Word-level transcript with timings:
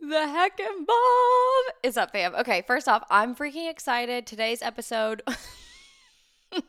the 0.00 0.28
heck 0.28 0.60
and 0.60 0.86
bomb 0.86 1.74
is 1.82 1.96
up, 1.96 2.12
fam? 2.12 2.34
Okay, 2.34 2.62
first 2.66 2.88
off, 2.88 3.04
I'm 3.10 3.34
freaking 3.34 3.70
excited. 3.70 4.26
Today's 4.26 4.62
episode 4.62 5.22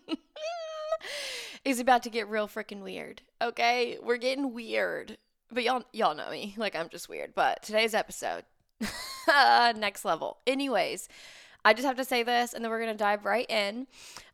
is 1.65 1.79
about 1.79 2.03
to 2.03 2.09
get 2.09 2.29
real 2.29 2.47
freaking 2.47 2.81
weird. 2.81 3.21
Okay, 3.41 3.97
we're 4.01 4.17
getting 4.17 4.53
weird, 4.53 5.17
but 5.51 5.63
y'all 5.63 5.83
y'all 5.93 6.15
know 6.15 6.29
me. 6.29 6.55
Like 6.57 6.75
I'm 6.75 6.89
just 6.89 7.09
weird. 7.09 7.33
But 7.35 7.63
today's 7.63 7.93
episode, 7.93 8.43
next 9.27 10.05
level. 10.05 10.37
Anyways, 10.47 11.07
I 11.63 11.73
just 11.73 11.85
have 11.85 11.97
to 11.97 12.05
say 12.05 12.23
this, 12.23 12.53
and 12.53 12.63
then 12.63 12.71
we're 12.71 12.79
gonna 12.79 12.95
dive 12.95 13.25
right 13.25 13.49
in. 13.49 13.87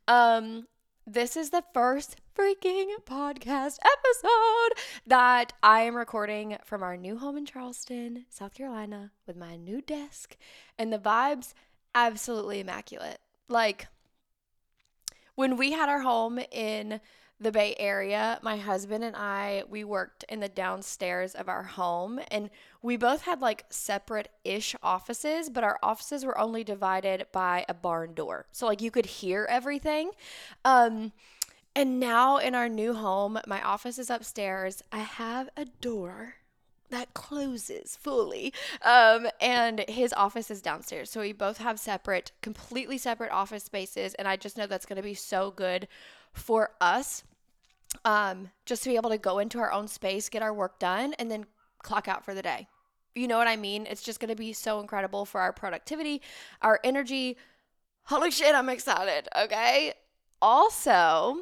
Um, 0.07 0.67
this 1.07 1.37
is 1.37 1.51
the 1.51 1.63
first 1.73 2.15
freaking 2.35 2.87
podcast 3.05 3.77
episode 3.83 4.81
that 5.05 5.53
I 5.61 5.81
am 5.81 5.95
recording 5.95 6.57
from 6.65 6.81
our 6.81 6.97
new 6.97 7.17
home 7.19 7.37
in 7.37 7.45
Charleston, 7.45 8.25
South 8.29 8.55
Carolina, 8.55 9.11
with 9.27 9.37
my 9.37 9.55
new 9.55 9.81
desk, 9.81 10.35
and 10.79 10.91
the 10.91 10.97
vibes 10.97 11.53
absolutely 11.93 12.59
immaculate. 12.59 13.19
Like 13.47 13.87
when 15.35 15.57
we 15.57 15.73
had 15.73 15.89
our 15.89 16.01
home 16.01 16.39
in 16.51 16.99
the 17.39 17.51
Bay 17.51 17.75
Area, 17.77 18.39
my 18.41 18.57
husband 18.57 19.03
and 19.03 19.15
I, 19.15 19.63
we 19.69 19.83
worked 19.83 20.23
in 20.29 20.39
the 20.39 20.47
downstairs 20.47 21.35
of 21.35 21.49
our 21.49 21.63
home 21.63 22.19
and 22.31 22.49
we 22.81 22.95
both 22.95 23.23
had 23.23 23.41
like 23.41 23.65
separate 23.69 24.29
ish 24.43 24.75
offices, 24.81 25.49
but 25.49 25.63
our 25.63 25.77
offices 25.83 26.23
were 26.23 26.37
only 26.37 26.63
divided 26.63 27.27
by 27.33 27.65
a 27.67 27.73
barn 27.73 28.13
door. 28.13 28.45
So 28.51 28.65
like 28.67 28.81
you 28.81 28.91
could 28.91 29.05
hear 29.05 29.45
everything. 29.49 30.11
Um 30.63 31.11
and 31.75 31.99
now 31.99 32.37
in 32.37 32.55
our 32.55 32.69
new 32.69 32.93
home, 32.93 33.37
my 33.45 33.61
office 33.61 33.99
is 33.99 34.09
upstairs. 34.09 34.81
I 34.93 34.99
have 34.99 35.49
a 35.57 35.65
door 35.65 36.35
that 36.89 37.13
closes 37.13 37.97
fully. 37.97 38.53
Um, 38.81 39.27
and 39.41 39.83
his 39.89 40.13
office 40.13 40.49
is 40.49 40.61
downstairs. 40.61 41.09
So 41.11 41.19
we 41.19 41.33
both 41.33 41.57
have 41.57 41.77
separate, 41.79 42.31
completely 42.41 42.97
separate 42.97 43.31
office 43.31 43.65
spaces. 43.65 44.13
And 44.13 44.27
I 44.27 44.37
just 44.37 44.57
know 44.57 44.67
that's 44.67 44.85
going 44.85 44.97
to 44.97 45.03
be 45.03 45.13
so 45.13 45.51
good 45.51 45.89
for 46.35 46.71
us 46.79 47.23
um, 48.03 48.51
just 48.65 48.83
to 48.83 48.89
be 48.89 48.95
able 48.95 49.09
to 49.09 49.17
go 49.17 49.39
into 49.39 49.59
our 49.59 49.71
own 49.71 49.87
space, 49.87 50.29
get 50.29 50.41
our 50.41 50.53
work 50.53 50.79
done, 50.79 51.13
and 51.13 51.31
then 51.31 51.45
clock 51.81 52.07
out 52.07 52.25
for 52.25 52.33
the 52.33 52.41
day. 52.41 52.67
You 53.15 53.27
know 53.27 53.37
what 53.37 53.47
I 53.47 53.55
mean? 53.55 53.87
It's 53.89 54.03
just 54.03 54.19
going 54.19 54.29
to 54.29 54.35
be 54.35 54.51
so 54.51 54.79
incredible 54.79 55.25
for 55.25 55.39
our 55.39 55.53
productivity, 55.53 56.21
our 56.61 56.79
energy. 56.83 57.37
Holy 58.03 58.29
shit, 58.29 58.53
I'm 58.53 58.69
excited. 58.69 59.29
Okay. 59.37 59.93
Also, 60.41 61.37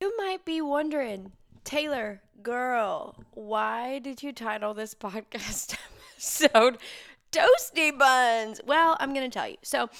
you 0.00 0.16
might 0.16 0.44
be 0.46 0.62
wondering, 0.62 1.32
Taylor, 1.64 2.22
girl, 2.42 3.14
why 3.32 3.98
did 3.98 4.22
you 4.22 4.32
title 4.32 4.72
this 4.72 4.94
podcast 5.00 5.76
episode 6.14 6.78
Toasty 7.30 7.96
Buns? 7.96 8.60
Well, 8.64 8.96
I'm 8.98 9.12
going 9.12 9.30
to 9.30 9.38
tell 9.38 9.48
you. 9.48 9.58
So, 9.62 9.90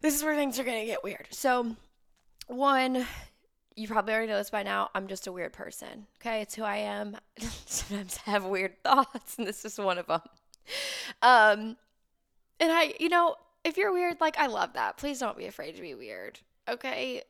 this 0.00 0.16
is 0.16 0.24
where 0.24 0.34
things 0.34 0.58
are 0.58 0.64
going 0.64 0.80
to 0.80 0.86
get 0.86 1.04
weird. 1.04 1.26
So, 1.30 1.76
one, 2.46 3.06
you 3.76 3.88
probably 3.88 4.12
already 4.12 4.28
know 4.28 4.38
this 4.38 4.50
by 4.50 4.62
now. 4.62 4.90
I'm 4.94 5.06
just 5.06 5.26
a 5.26 5.32
weird 5.32 5.52
person. 5.52 6.06
Okay, 6.20 6.42
it's 6.42 6.54
who 6.54 6.62
I 6.62 6.78
am. 6.78 7.16
Sometimes 7.66 8.18
I 8.26 8.30
have 8.30 8.44
weird 8.44 8.74
thoughts, 8.84 9.38
and 9.38 9.46
this 9.46 9.64
is 9.64 9.78
one 9.78 9.98
of 9.98 10.06
them. 10.06 10.20
Um, 11.22 11.76
and 12.58 12.70
I, 12.70 12.94
you 13.00 13.08
know, 13.08 13.36
if 13.64 13.76
you're 13.76 13.92
weird, 13.92 14.20
like 14.20 14.38
I 14.38 14.46
love 14.46 14.74
that. 14.74 14.96
Please 14.96 15.18
don't 15.18 15.36
be 15.36 15.46
afraid 15.46 15.76
to 15.76 15.82
be 15.82 15.94
weird. 15.94 16.40
Okay, 16.68 17.22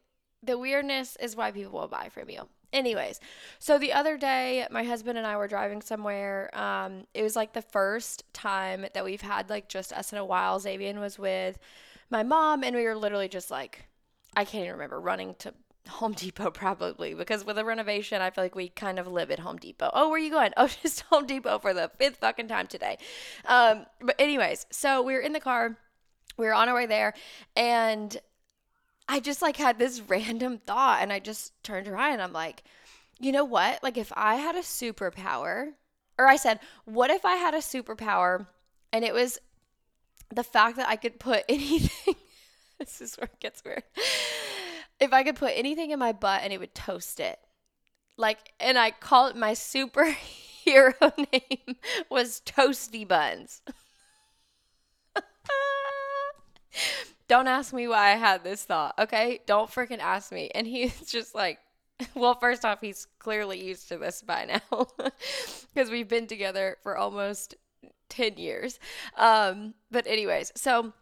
the 0.43 0.59
weirdness 0.59 1.17
is 1.21 1.37
why 1.37 1.51
people 1.51 1.79
will 1.79 1.89
buy 1.89 2.09
from 2.09 2.31
you. 2.31 2.49
Anyways, 2.73 3.19
so 3.59 3.79
the 3.79 3.93
other 3.93 4.17
day, 4.17 4.67
my 4.71 4.85
husband 4.85 5.19
and 5.19 5.27
I 5.27 5.37
were 5.37 5.49
driving 5.49 5.83
somewhere. 5.83 6.57
Um, 6.57 7.07
it 7.15 7.23
was 7.23 7.35
like 7.35 7.53
the 7.53 7.63
first 7.63 8.33
time 8.33 8.87
that 8.95 9.05
we've 9.05 9.21
had 9.21 9.51
like 9.51 9.69
just 9.69 9.93
us 9.93 10.13
in 10.13 10.19
a 10.19 10.25
while. 10.25 10.61
Xavier 10.61 10.99
was 11.01 11.19
with 11.19 11.59
my 12.11 12.23
mom, 12.23 12.63
and 12.63 12.77
we 12.77 12.85
were 12.85 12.97
literally 12.97 13.29
just 13.29 13.51
like, 13.51 13.87
I 14.37 14.45
can't 14.45 14.63
even 14.63 14.73
remember 14.73 15.01
running 15.01 15.35
to 15.41 15.55
Home 15.89 16.13
Depot 16.13 16.51
probably 16.53 17.15
because 17.15 17.45
with 17.45 17.59
a 17.59 17.65
renovation, 17.65 18.23
I 18.23 18.31
feel 18.31 18.45
like 18.45 18.55
we 18.55 18.69
kind 18.69 18.99
of 18.99 19.07
live 19.07 19.31
at 19.31 19.41
Home 19.41 19.57
Depot. 19.57 19.91
Oh, 19.93 20.09
where 20.09 20.17
are 20.17 20.25
you 20.25 20.31
going? 20.31 20.53
Oh, 20.57 20.69
just 20.83 21.03
Home 21.03 21.27
Depot 21.27 21.59
for 21.59 21.75
the 21.75 21.91
fifth 21.99 22.17
fucking 22.17 22.49
time 22.49 22.67
today. 22.67 22.99
Um, 23.47 23.87
but 24.01 24.17
anyways, 24.19 24.67
so 24.71 25.03
we 25.03 25.15
were 25.15 25.21
in 25.21 25.33
the 25.33 25.41
car, 25.41 25.77
we 26.37 26.47
were 26.47 26.55
on 26.55 26.69
our 26.69 26.75
way 26.75 26.87
there, 26.87 27.15
and 27.57 28.17
I 29.09 29.21
just 29.21 29.43
like 29.43 29.57
had 29.57 29.79
this 29.79 30.01
random 30.09 30.59
thought, 30.59 31.01
and 31.03 31.13
I 31.13 31.19
just 31.19 31.53
turned 31.63 31.89
around 31.89 32.15
and 32.15 32.23
I'm 32.23 32.33
like, 32.33 32.63
you 33.19 33.33
know 33.33 33.45
what? 33.45 33.83
Like 33.83 33.99
if 33.99 34.13
I 34.17 34.37
had 34.37 34.55
a 34.55 34.61
superpower, 34.61 35.73
or 36.19 36.27
I 36.29 36.37
said, 36.37 36.61
what 36.85 37.11
if 37.11 37.25
I 37.25 37.37
had 37.37 37.55
a 37.55 37.59
superpower, 37.59 38.47
and 38.93 39.05
it 39.05 39.15
was 39.15 39.39
the 40.35 40.45
fact 40.45 40.77
that 40.77 40.89
I 40.89 40.97
could 40.97 41.19
put 41.19 41.45
anything. 41.49 42.15
this 42.87 43.01
is 43.01 43.15
where 43.17 43.29
it 43.33 43.41
gets 43.41 43.63
weird 43.65 43.85
if 45.01 45.13
I 45.15 45.23
could 45.23 45.37
put 45.37 45.53
anything 45.55 45.91
in 45.91 45.99
my 45.99 46.13
butt 46.13 46.43
and 46.45 46.53
it 46.53 46.61
would 46.61 46.75
toast 46.75 47.21
it. 47.21 47.39
Like, 48.17 48.53
and 48.61 48.79
I 48.79 48.91
call 48.91 49.29
it 49.29 49.37
my 49.37 49.53
superhero 49.53 50.15
name 51.33 51.77
was 52.11 52.43
Toasty 52.45 53.09
Buns. 53.09 53.63
Don't 57.29 57.49
ask 57.49 57.73
me 57.73 57.89
why 57.89 58.13
I 58.13 58.17
had 58.17 58.45
this 58.45 58.65
thought, 58.65 58.95
okay? 58.99 59.41
Don't 59.47 59.71
freaking 59.71 60.01
ask 60.01 60.33
me. 60.33 60.51
And 60.55 60.67
he's 60.67 61.11
just 61.11 61.35
like, 61.35 61.59
well, 62.15 62.35
first 62.35 62.65
off, 62.65 62.81
he's 62.81 63.07
clearly 63.19 63.65
used 63.65 63.89
to 63.89 63.99
this 63.99 64.23
by 64.23 64.47
now 64.47 64.87
because 65.73 65.91
we've 65.91 66.09
been 66.09 66.27
together 66.27 66.77
for 66.83 66.97
almost 66.97 67.55
10 68.09 68.37
years. 68.37 68.79
Um, 69.17 69.75
but, 69.91 70.07
anyways, 70.07 70.53
so 70.57 70.93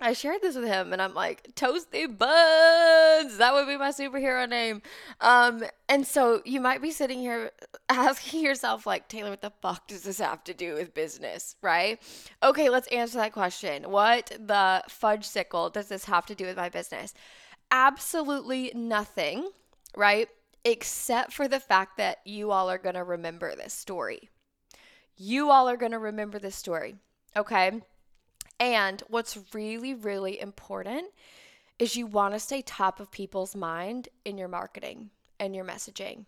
I 0.00 0.12
shared 0.12 0.42
this 0.42 0.56
with 0.56 0.66
him 0.66 0.92
and 0.92 1.00
I'm 1.00 1.14
like, 1.14 1.54
Toasty 1.54 2.06
Buns, 2.06 3.38
that 3.38 3.54
would 3.54 3.66
be 3.66 3.76
my 3.76 3.90
superhero 3.90 4.48
name. 4.48 4.82
Um, 5.20 5.62
and 5.88 6.06
so 6.06 6.42
you 6.44 6.60
might 6.60 6.82
be 6.82 6.90
sitting 6.90 7.20
here 7.20 7.52
asking 7.88 8.42
yourself, 8.42 8.86
like, 8.86 9.08
Taylor, 9.08 9.30
what 9.30 9.40
the 9.40 9.52
fuck 9.62 9.86
does 9.86 10.02
this 10.02 10.18
have 10.18 10.42
to 10.44 10.54
do 10.54 10.74
with 10.74 10.94
business, 10.94 11.56
right? 11.62 12.02
Okay, 12.42 12.68
let's 12.68 12.88
answer 12.88 13.18
that 13.18 13.32
question. 13.32 13.84
What 13.84 14.32
the 14.38 14.82
fudge 14.88 15.24
sickle 15.24 15.70
does 15.70 15.88
this 15.88 16.04
have 16.06 16.26
to 16.26 16.34
do 16.34 16.46
with 16.46 16.56
my 16.56 16.68
business? 16.68 17.14
Absolutely 17.70 18.72
nothing, 18.74 19.48
right? 19.96 20.28
Except 20.64 21.32
for 21.32 21.46
the 21.46 21.60
fact 21.60 21.96
that 21.98 22.18
you 22.24 22.50
all 22.50 22.68
are 22.68 22.78
going 22.78 22.96
to 22.96 23.04
remember 23.04 23.54
this 23.54 23.72
story. 23.72 24.28
You 25.16 25.50
all 25.50 25.68
are 25.68 25.76
going 25.76 25.92
to 25.92 25.98
remember 25.98 26.40
this 26.40 26.56
story, 26.56 26.96
okay? 27.36 27.80
And 28.58 29.02
what's 29.08 29.38
really, 29.52 29.94
really 29.94 30.40
important 30.40 31.06
is 31.78 31.96
you 31.96 32.06
want 32.06 32.34
to 32.34 32.40
stay 32.40 32.62
top 32.62 33.00
of 33.00 33.10
people's 33.10 33.56
mind 33.56 34.08
in 34.24 34.38
your 34.38 34.48
marketing 34.48 35.10
and 35.40 35.54
your 35.54 35.64
messaging. 35.64 36.26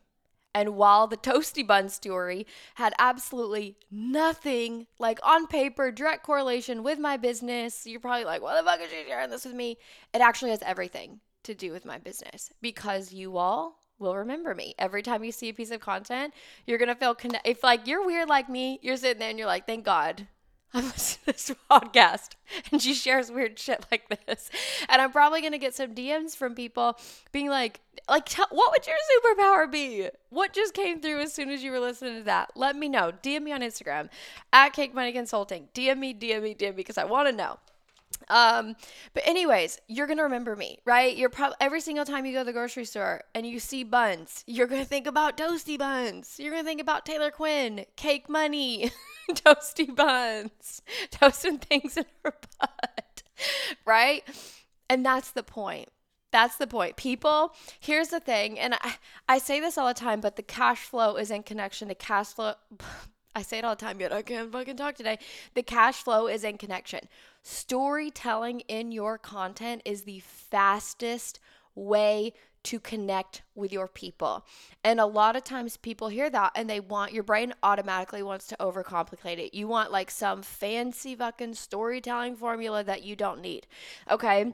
And 0.55 0.75
while 0.75 1.07
the 1.07 1.17
Toasty 1.19 1.67
Bun 1.67 1.89
story 1.89 2.47
had 2.75 2.95
absolutely 2.99 3.77
nothing, 3.91 4.87
like 4.99 5.19
on 5.23 5.47
paper, 5.47 5.91
direct 5.91 6.25
correlation 6.25 6.83
with 6.83 6.99
my 6.99 7.17
business, 7.17 7.87
you're 7.87 8.01
probably 8.01 8.25
like, 8.25 8.43
what 8.43 8.57
the 8.57 8.69
fuck 8.69 8.81
is 8.81 8.91
she 8.91 9.05
sharing 9.07 9.31
this 9.31 9.45
with 9.45 9.55
me? 9.55 9.79
It 10.13 10.21
actually 10.21 10.51
has 10.51 10.63
everything 10.63 11.21
to 11.45 11.55
do 11.55 11.73
with 11.73 11.85
my 11.85 11.99
business 11.99 12.51
because 12.61 13.13
you 13.13 13.37
all 13.37 13.83
will 13.99 14.17
remember 14.17 14.55
me. 14.55 14.75
Every 14.79 15.03
time 15.03 15.25
you 15.25 15.33
see 15.33 15.49
a 15.49 15.55
piece 15.55 15.71
of 15.71 15.81
content, 15.81 16.35
you're 16.67 16.79
going 16.79 16.89
to 16.89 16.95
feel 16.95 17.15
connect. 17.15 17.47
If 17.47 17.63
like 17.63 17.87
you're 17.87 18.05
weird 18.05 18.29
like 18.29 18.49
me, 18.49 18.81
you're 18.83 18.97
sitting 18.97 19.21
there 19.21 19.31
and 19.31 19.39
you're 19.39 19.47
like, 19.47 19.67
thank 19.67 19.85
God 19.85 20.27
I'm 20.75 20.85
listening 20.85 21.21
to 21.27 21.33
this 21.33 21.53
podcast 21.71 22.31
and 22.71 22.83
she 22.83 22.95
shares 22.95 23.31
weird 23.31 23.59
shit 23.59 23.85
like 23.91 24.09
this. 24.27 24.51
And 24.89 25.01
I'm 25.01 25.13
probably 25.13 25.41
going 25.41 25.53
to 25.53 25.59
get 25.59 25.75
some 25.75 25.95
DMs 25.95 26.37
from 26.37 26.55
people 26.55 26.99
being 27.33 27.49
like, 27.49 27.81
like, 28.09 28.33
what 28.35 28.73
would 28.73 28.87
your 28.87 28.97
superpower 28.97 29.71
be? 29.71 30.09
What 30.31 30.53
just 30.53 30.75
came 30.75 31.01
through 31.01 31.21
as 31.21 31.33
soon 31.33 31.51
as 31.51 31.63
you 31.63 31.73
were 31.73 31.81
listening 31.81 32.19
to 32.19 32.25
that? 32.25 32.51
Let 32.55 32.77
me 32.77 32.89
know. 32.89 33.13
DM 33.23 33.43
me 33.43 33.53
on 33.53 33.63
Instagram 33.63 34.09
at 34.53 34.73
Cake 34.73 34.95
Money 34.95 35.13
Consulting. 35.13 35.69
DM 35.75 35.99
me, 35.99 36.15
DM 36.15 36.43
me, 36.43 36.55
DM 36.55 36.71
me 36.71 36.77
because 36.77 36.99
I 36.99 37.05
want 37.05 37.29
to 37.29 37.35
know. 37.35 37.59
Um, 38.29 38.77
but 39.15 39.27
anyways, 39.27 39.81
you're 39.89 40.07
gonna 40.07 40.23
remember 40.25 40.57
me, 40.57 40.79
right? 40.85 41.17
You're 41.17 41.29
probably 41.29 41.57
every 41.61 41.81
single 41.81 42.05
time 42.05 42.27
you 42.27 42.33
go 42.33 42.41
to 42.41 42.45
the 42.45 42.53
grocery 42.53 42.85
store 42.85 43.23
and 43.35 43.47
you 43.47 43.61
see 43.61 43.85
buns, 43.85 44.43
you're 44.47 44.67
gonna 44.67 44.85
think 44.85 45.07
about 45.07 45.37
toasty 45.37 45.79
buns. 45.79 46.37
You're 46.39 46.51
gonna 46.51 46.65
think 46.65 46.81
about 46.81 47.05
Taylor 47.07 47.31
Quinn, 47.31 47.85
cake 47.97 48.29
money, 48.29 48.91
toasty 49.35 49.95
buns, 49.95 50.83
toasting 51.11 51.59
things 51.59 51.97
in 51.97 52.05
her 52.25 52.35
butt, 52.59 53.23
right? 53.85 54.23
And 54.89 55.05
that's 55.05 55.31
the 55.31 55.43
point. 55.43 55.89
That's 56.33 56.57
the 56.57 56.67
point. 56.67 56.97
People, 56.97 57.55
here's 57.81 58.09
the 58.09 58.21
thing, 58.21 58.59
and 58.59 58.75
I, 58.75 58.97
I 59.29 59.39
say 59.39 59.61
this 59.61 59.79
all 59.79 59.89
the 59.89 59.95
time, 59.95 60.21
but 60.21 60.37
the 60.37 60.43
cash 60.43 60.81
flow 60.81 61.17
is 61.17 61.31
in 61.31 61.43
connection 61.43 61.89
to 61.89 61.95
cash 61.95 62.29
flow. 62.29 62.55
I 63.35 63.43
say 63.43 63.59
it 63.59 63.65
all 63.67 63.77
the 63.77 63.85
time, 63.85 64.01
yet 64.01 64.15
I 64.15 64.23
can't 64.23 64.51
fucking 64.51 64.77
talk 64.77 64.95
today. 64.95 65.19
The 65.55 65.63
cash 65.63 65.97
flow 65.97 66.27
is 66.27 66.43
in 66.43 66.57
connection. 66.57 67.01
Storytelling 67.43 68.61
in 68.61 68.93
your 68.93 69.19
content 69.19 69.83
is 69.85 70.03
the 70.03 70.21
fastest 70.21 71.39
way 71.75 72.33
to 72.67 72.81
connect 72.81 73.43
with 73.55 73.73
your 73.73 73.87
people. 73.87 74.45
And 74.83 74.99
a 74.99 75.07
lot 75.07 75.37
of 75.37 75.45
times 75.45 75.77
people 75.77 76.09
hear 76.09 76.29
that 76.31 76.53
and 76.57 76.69
they 76.69 76.81
want 76.81 77.13
your 77.13 77.23
brain 77.23 77.55
automatically 77.63 78.25
wants 78.25 78.49
to 78.49 78.57
overcomplicate 78.59 79.39
it. 79.39 79.55
You 79.55 79.69
want 79.69 79.93
like 79.93 80.11
some 80.11 80.43
fancy 80.43 81.15
fucking 81.15 81.55
storytelling 81.55 82.37
formula 82.37 82.83
that 82.83 83.05
you 83.05 83.15
don't 83.15 83.41
need. 83.41 83.69
Okay? 84.11 84.53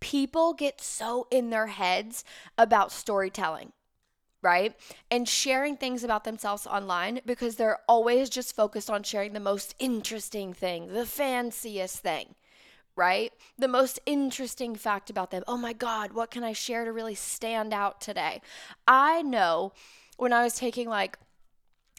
People 0.00 0.54
get 0.54 0.80
so 0.80 1.26
in 1.30 1.50
their 1.50 1.68
heads 1.68 2.24
about 2.58 2.92
storytelling 2.92 3.72
right? 4.40 4.76
And 5.10 5.26
sharing 5.26 5.74
things 5.74 6.04
about 6.04 6.24
themselves 6.24 6.66
online 6.66 7.20
because 7.24 7.56
they're 7.56 7.78
always 7.88 8.28
just 8.28 8.54
focused 8.54 8.90
on 8.90 9.02
sharing 9.02 9.32
the 9.32 9.40
most 9.40 9.74
interesting 9.78 10.52
thing, 10.52 10.92
the 10.92 11.06
fanciest 11.06 12.00
thing, 12.00 12.34
right? 12.96 13.32
The 13.58 13.68
most 13.68 14.00
interesting 14.06 14.76
fact 14.76 15.10
about 15.10 15.30
them. 15.30 15.42
Oh 15.46 15.56
my 15.56 15.72
God, 15.72 16.12
what 16.12 16.30
can 16.30 16.44
I 16.44 16.52
share 16.52 16.84
to 16.84 16.92
really 16.92 17.14
stand 17.14 17.72
out 17.72 18.00
today? 18.00 18.40
I 18.86 19.22
know 19.22 19.72
when 20.16 20.32
I 20.32 20.44
was 20.44 20.54
taking, 20.54 20.88
like, 20.88 21.18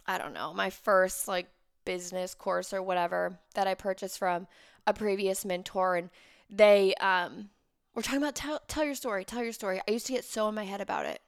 I 0.07 0.17
don't 0.17 0.33
know, 0.33 0.53
my 0.53 0.69
first 0.69 1.27
like 1.27 1.47
business 1.83 2.33
course 2.33 2.73
or 2.73 2.81
whatever 2.81 3.39
that 3.55 3.67
I 3.67 3.73
purchased 3.73 4.19
from 4.19 4.47
a 4.87 4.93
previous 4.93 5.43
mentor, 5.45 5.95
and 5.95 6.09
they, 6.49 6.93
um, 6.95 7.49
we're 7.93 8.03
talking 8.03 8.21
about 8.21 8.35
tell, 8.35 8.61
tell 8.67 8.83
your 8.83 8.95
story, 8.95 9.25
tell 9.25 9.43
your 9.43 9.53
story. 9.53 9.81
I 9.87 9.91
used 9.91 10.05
to 10.07 10.13
get 10.13 10.25
so 10.25 10.47
in 10.47 10.55
my 10.55 10.65
head 10.65 10.81
about 10.81 11.05
it 11.05 11.21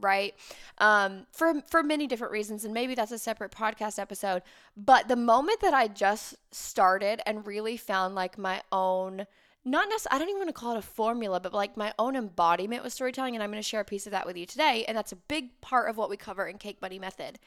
right? 0.00 0.34
Um, 0.78 1.26
for 1.32 1.62
for 1.70 1.82
many 1.82 2.06
different 2.06 2.32
reasons 2.32 2.64
and 2.64 2.74
maybe 2.74 2.94
that's 2.94 3.12
a 3.12 3.18
separate 3.18 3.52
podcast 3.52 3.98
episode 3.98 4.42
but 4.76 5.08
the 5.08 5.16
moment 5.16 5.60
that 5.60 5.72
i 5.72 5.86
just 5.86 6.34
started 6.52 7.20
and 7.26 7.46
really 7.46 7.76
found 7.76 8.14
like 8.14 8.36
my 8.36 8.60
own 8.72 9.26
not 9.64 9.88
necessarily 9.88 10.16
i 10.16 10.18
don't 10.18 10.28
even 10.28 10.40
want 10.40 10.48
to 10.48 10.52
call 10.52 10.74
it 10.74 10.78
a 10.78 10.82
formula 10.82 11.38
but 11.38 11.52
like 11.54 11.76
my 11.76 11.92
own 11.98 12.16
embodiment 12.16 12.82
with 12.82 12.92
storytelling 12.92 13.34
and 13.34 13.42
i'm 13.42 13.50
going 13.50 13.62
to 13.62 13.68
share 13.68 13.80
a 13.80 13.84
piece 13.84 14.06
of 14.06 14.12
that 14.12 14.26
with 14.26 14.36
you 14.36 14.46
today 14.46 14.84
and 14.88 14.96
that's 14.96 15.12
a 15.12 15.16
big 15.16 15.60
part 15.60 15.88
of 15.88 15.96
what 15.96 16.10
we 16.10 16.16
cover 16.16 16.46
in 16.46 16.58
cake 16.58 16.82
money 16.82 16.98
method 16.98 17.38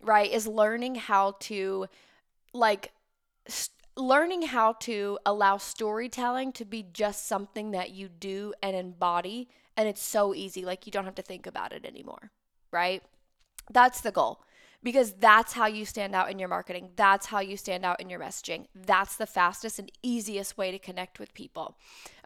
right 0.00 0.30
is 0.30 0.46
learning 0.46 0.94
how 0.94 1.34
to 1.40 1.86
like 2.52 2.92
st- 3.48 3.74
learning 3.96 4.42
how 4.42 4.72
to 4.74 5.18
allow 5.26 5.56
storytelling 5.56 6.52
to 6.52 6.64
be 6.64 6.86
just 6.92 7.26
something 7.26 7.72
that 7.72 7.90
you 7.90 8.08
do 8.08 8.54
and 8.62 8.76
embody 8.76 9.48
and 9.78 9.88
it's 9.88 10.02
so 10.02 10.34
easy. 10.34 10.64
Like 10.64 10.84
you 10.84 10.92
don't 10.92 11.06
have 11.06 11.14
to 11.14 11.22
think 11.22 11.46
about 11.46 11.72
it 11.72 11.86
anymore, 11.86 12.32
right? 12.70 13.02
That's 13.70 14.02
the 14.02 14.10
goal 14.10 14.42
because 14.82 15.12
that's 15.12 15.52
how 15.52 15.66
you 15.66 15.84
stand 15.84 16.14
out 16.14 16.30
in 16.30 16.38
your 16.38 16.48
marketing. 16.48 16.90
That's 16.96 17.26
how 17.26 17.38
you 17.38 17.56
stand 17.56 17.84
out 17.84 18.00
in 18.00 18.10
your 18.10 18.20
messaging. 18.20 18.66
That's 18.74 19.16
the 19.16 19.26
fastest 19.26 19.78
and 19.78 19.90
easiest 20.02 20.58
way 20.58 20.72
to 20.72 20.78
connect 20.78 21.20
with 21.20 21.32
people. 21.32 21.76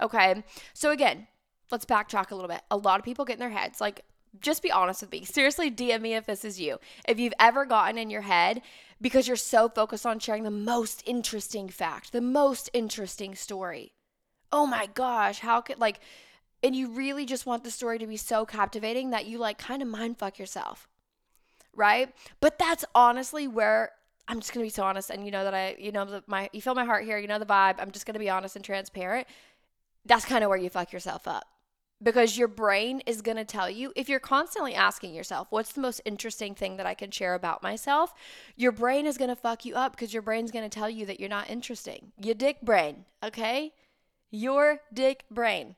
Okay. 0.01 0.43
So, 0.73 0.91
again, 0.91 1.29
let's 1.71 1.85
backtrack 1.85 2.31
a 2.31 2.35
little 2.35 2.49
bit. 2.49 2.63
A 2.71 2.77
lot 2.77 2.99
of 2.99 3.05
people 3.05 3.25
get 3.25 3.35
in 3.35 3.41
their 3.41 3.51
heads, 3.51 3.81
like, 3.81 4.05
just 4.41 4.63
be 4.63 4.71
honest 4.71 5.03
with 5.03 5.13
me. 5.13 5.25
Seriously, 5.25 5.71
DM 5.71 6.01
me 6.01 6.15
if 6.15 6.25
this 6.25 6.45
is 6.45 6.59
you. 6.59 6.79
If 7.07 7.21
you've 7.21 7.35
ever 7.39 7.67
gotten 7.67 7.99
in 7.99 8.09
your 8.09 8.23
head 8.23 8.63
because 9.01 9.27
you're 9.27 9.37
so 9.37 9.69
focused 9.69 10.07
on 10.07 10.21
sharing 10.21 10.45
the 10.45 10.51
most 10.51 11.03
interesting 11.07 11.69
fact, 11.69 12.13
the 12.13 12.21
most 12.21 12.71
interesting 12.73 13.35
story. 13.35 13.93
Oh 14.51 14.67
my 14.67 14.87
gosh, 14.87 15.41
how 15.41 15.61
could, 15.61 15.79
like, 15.79 16.01
and 16.63 16.77
you 16.77 16.89
really 16.89 17.27
just 17.27 17.47
want 17.47 17.65
the 17.65 17.71
story 17.71 17.99
to 17.99 18.07
be 18.07 18.17
so 18.17 18.45
captivating 18.45 19.11
that 19.11 19.27
you 19.27 19.39
like 19.39 19.59
kind 19.59 19.83
of 19.83 19.89
mind 19.89 20.19
fuck 20.19 20.39
yourself. 20.39 20.89
Right? 21.75 22.13
But 22.41 22.59
that's 22.59 22.85
honestly 22.95 23.49
where 23.49 23.93
I'm 24.29 24.41
just 24.41 24.53
to 24.65 24.71
be 24.71 24.71
so 24.71 24.85
honest 24.85 25.11
and 25.11 25.25
you 25.25 25.31
know 25.31 25.45
that 25.45 25.55
I 25.55 25.77
you 25.79 25.91
know 25.91 26.23
my 26.27 26.49
you 26.53 26.63
feel 26.63 26.75
my 26.75 26.85
heart 26.85 27.05
here, 27.05 27.19
you 27.19 27.27
know 27.27 27.39
the 27.39 27.47
vibe. 27.47 27.77
I'm 27.79 27.91
just 27.91 28.07
to 28.15 28.21
be 28.21 28.31
honest 28.31 28.57
and 28.57 28.65
transparent. 28.65 29.27
That's 30.05 30.25
kind 30.25 30.45
of 30.45 30.51
where 30.51 30.59
you 30.59 30.71
fuck 30.71 30.93
yourself 30.93 31.27
up. 31.27 31.45
Because 32.03 32.37
your 32.37 32.49
brain 32.49 33.01
is 33.07 33.23
going 33.23 33.37
to 33.37 33.45
tell 33.45 33.71
you 33.71 33.93
if 33.95 34.09
you're 34.09 34.19
constantly 34.19 34.75
asking 34.75 35.15
yourself, 35.15 35.47
what's 35.51 35.73
the 35.73 35.81
most 35.81 36.01
interesting 36.05 36.53
thing 36.53 36.77
that 36.77 36.87
I 36.87 36.95
can 36.95 37.13
share 37.13 37.35
about 37.35 37.63
myself? 37.63 38.13
Your 38.57 38.73
brain 38.73 39.07
is 39.07 39.17
going 39.17 39.29
to 39.29 39.37
fuck 39.37 39.65
you 39.65 39.77
up 39.77 39.93
because 39.93 40.13
your 40.13 40.23
brain's 40.23 40.51
going 40.51 40.69
to 40.69 40.79
tell 40.79 40.91
you 40.91 41.07
that 41.07 41.21
you're 41.21 41.29
not 41.29 41.49
interesting. 41.49 42.11
Your 42.21 42.35
dick 42.35 42.61
brain, 42.61 43.05
okay? 43.23 43.73
Your 44.33 44.81
dick 44.93 45.25
brain 45.31 45.77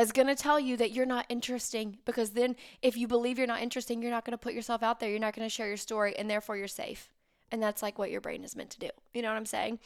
is 0.00 0.12
going 0.12 0.28
to 0.28 0.34
tell 0.34 0.58
you 0.58 0.76
that 0.76 0.92
you're 0.92 1.06
not 1.06 1.26
interesting 1.28 1.98
because 2.04 2.30
then 2.30 2.56
if 2.82 2.96
you 2.96 3.06
believe 3.06 3.38
you're 3.38 3.46
not 3.46 3.62
interesting, 3.62 4.02
you're 4.02 4.10
not 4.10 4.24
going 4.24 4.32
to 4.32 4.38
put 4.38 4.54
yourself 4.54 4.82
out 4.82 5.00
there. 5.00 5.10
You're 5.10 5.18
not 5.18 5.34
going 5.34 5.46
to 5.46 5.54
share 5.54 5.68
your 5.68 5.76
story 5.76 6.16
and 6.16 6.28
therefore 6.28 6.56
you're 6.56 6.68
safe. 6.68 7.10
And 7.52 7.62
that's 7.62 7.82
like 7.82 7.98
what 7.98 8.10
your 8.10 8.20
brain 8.20 8.44
is 8.44 8.56
meant 8.56 8.70
to 8.70 8.78
do. 8.78 8.90
You 9.12 9.22
know 9.22 9.28
what 9.28 9.36
I'm 9.36 9.46
saying? 9.46 9.78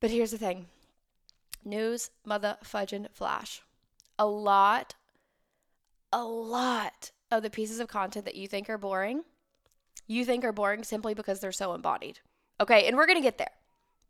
But 0.00 0.10
here's 0.10 0.30
the 0.30 0.38
thing 0.38 0.66
news, 1.64 2.10
mother 2.24 2.56
fudging 2.64 3.10
flash. 3.12 3.62
A 4.18 4.26
lot, 4.26 4.94
a 6.12 6.24
lot 6.24 7.10
of 7.30 7.42
the 7.42 7.50
pieces 7.50 7.80
of 7.80 7.88
content 7.88 8.24
that 8.24 8.34
you 8.34 8.46
think 8.46 8.68
are 8.68 8.78
boring, 8.78 9.24
you 10.06 10.24
think 10.24 10.44
are 10.44 10.52
boring 10.52 10.84
simply 10.84 11.14
because 11.14 11.40
they're 11.40 11.52
so 11.52 11.74
embodied. 11.74 12.20
Okay. 12.60 12.86
And 12.86 12.96
we're 12.96 13.06
going 13.06 13.18
to 13.18 13.22
get 13.22 13.38
there. 13.38 13.50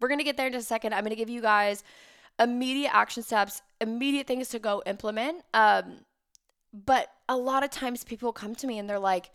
We're 0.01 0.09
going 0.09 0.19
to 0.19 0.25
get 0.25 0.37
there 0.37 0.47
in 0.47 0.53
just 0.53 0.65
a 0.65 0.69
second. 0.69 0.93
I'm 0.93 1.03
going 1.03 1.11
to 1.11 1.17
give 1.17 1.31
you 1.31 1.41
guys 1.41 1.83
immediate 2.39 2.95
action 2.95 3.23
steps, 3.23 3.63
immediate 3.81 4.27
things 4.27 4.49
to 4.49 4.59
go 4.59 4.83
implement. 4.87 5.43
Um, 5.53 6.01
but 6.73 7.09
a 7.29 7.37
lot 7.37 7.63
of 7.63 7.71
times 7.71 8.05
people 8.05 8.33
come 8.33 8.55
to 8.57 8.67
me 8.67 8.79
and 8.79 8.89
they're 8.89 8.99
like, 8.99 9.31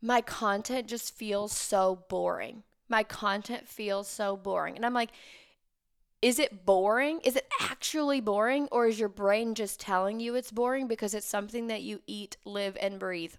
my 0.00 0.20
content 0.20 0.86
just 0.86 1.14
feels 1.14 1.56
so 1.56 2.04
boring. 2.08 2.62
My 2.88 3.02
content 3.02 3.66
feels 3.66 4.08
so 4.08 4.36
boring. 4.36 4.76
And 4.76 4.84
I'm 4.84 4.94
like, 4.94 5.10
is 6.22 6.38
it 6.38 6.64
boring? 6.64 7.20
Is 7.20 7.36
it 7.36 7.48
actually 7.60 8.20
boring? 8.20 8.68
Or 8.70 8.86
is 8.86 8.98
your 8.98 9.08
brain 9.08 9.54
just 9.54 9.80
telling 9.80 10.20
you 10.20 10.34
it's 10.34 10.52
boring 10.52 10.86
because 10.86 11.14
it's 11.14 11.26
something 11.26 11.66
that 11.66 11.82
you 11.82 12.00
eat, 12.06 12.36
live, 12.44 12.76
and 12.80 12.98
breathe? 12.98 13.34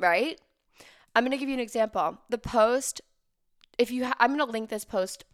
Right? 0.00 0.40
I'm 1.14 1.24
going 1.24 1.30
to 1.30 1.38
give 1.38 1.48
you 1.48 1.54
an 1.54 1.60
example. 1.60 2.18
The 2.28 2.38
post, 2.38 3.00
if 3.78 3.90
you, 3.90 4.06
ha- 4.06 4.16
I'm 4.18 4.36
going 4.36 4.46
to 4.46 4.52
link 4.52 4.68
this 4.68 4.84
post 4.84 5.24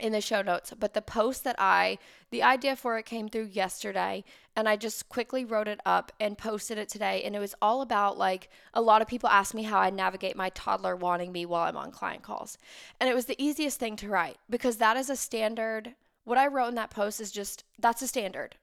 in 0.00 0.12
the 0.12 0.20
show 0.20 0.42
notes. 0.42 0.72
But 0.78 0.94
the 0.94 1.02
post 1.02 1.44
that 1.44 1.56
I, 1.58 1.98
the 2.30 2.42
idea 2.42 2.76
for 2.76 2.98
it 2.98 3.06
came 3.06 3.28
through 3.28 3.50
yesterday, 3.52 4.24
and 4.56 4.68
I 4.68 4.76
just 4.76 5.08
quickly 5.08 5.44
wrote 5.44 5.68
it 5.68 5.80
up 5.86 6.12
and 6.18 6.36
posted 6.36 6.78
it 6.78 6.88
today. 6.88 7.22
And 7.24 7.36
it 7.36 7.38
was 7.38 7.54
all 7.62 7.82
about 7.82 8.18
like 8.18 8.48
a 8.74 8.80
lot 8.80 9.02
of 9.02 9.08
people 9.08 9.28
ask 9.28 9.54
me 9.54 9.62
how 9.62 9.78
I 9.78 9.90
navigate 9.90 10.36
my 10.36 10.50
toddler 10.50 10.96
wanting 10.96 11.32
me 11.32 11.46
while 11.46 11.68
I'm 11.68 11.76
on 11.76 11.90
client 11.90 12.22
calls. 12.22 12.58
And 12.98 13.08
it 13.08 13.14
was 13.14 13.26
the 13.26 13.42
easiest 13.42 13.78
thing 13.78 13.96
to 13.96 14.08
write 14.08 14.38
because 14.48 14.76
that 14.76 14.96
is 14.96 15.10
a 15.10 15.16
standard. 15.16 15.94
What 16.24 16.38
I 16.38 16.46
wrote 16.46 16.68
in 16.68 16.74
that 16.76 16.90
post 16.90 17.20
is 17.20 17.30
just 17.30 17.64
that's 17.78 18.02
a 18.02 18.08
standard. 18.08 18.56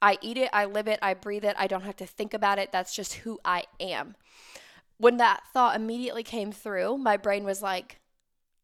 I 0.00 0.18
eat 0.20 0.36
it, 0.36 0.50
I 0.52 0.64
live 0.64 0.88
it, 0.88 0.98
I 1.00 1.14
breathe 1.14 1.44
it. 1.44 1.54
I 1.56 1.68
don't 1.68 1.84
have 1.84 1.96
to 1.96 2.06
think 2.06 2.34
about 2.34 2.58
it. 2.58 2.72
That's 2.72 2.94
just 2.94 3.14
who 3.14 3.38
I 3.44 3.64
am. 3.78 4.16
When 4.98 5.16
that 5.18 5.44
thought 5.52 5.76
immediately 5.76 6.24
came 6.24 6.50
through, 6.50 6.98
my 6.98 7.16
brain 7.16 7.44
was 7.44 7.62
like, 7.62 7.98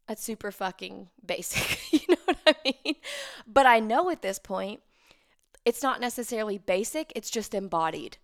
that's 0.09 0.25
super 0.25 0.51
fucking 0.51 1.09
basic. 1.25 1.93
you 1.93 2.01
know 2.09 2.17
what 2.25 2.39
I 2.47 2.55
mean? 2.65 2.97
But 3.47 3.67
I 3.67 3.79
know 3.79 4.09
at 4.11 4.23
this 4.23 4.39
point, 4.39 4.81
it's 5.65 5.83
not 5.83 6.01
necessarily 6.01 6.57
basic, 6.57 7.13
it's 7.15 7.31
just 7.31 7.55
embodied. 7.55 8.17